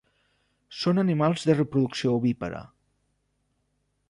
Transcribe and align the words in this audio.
Són 0.83 1.01
animals 1.03 1.45
de 1.49 1.57
reproducció 1.59 2.17
ovípara. 2.21 2.67